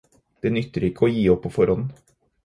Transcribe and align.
Det 0.45 0.49
nytter 0.53 0.85
ikke 0.87 1.05
å 1.07 1.09
gi 1.17 1.25
opp 1.33 1.43
på 1.43 1.51
forhånd. 1.59 2.01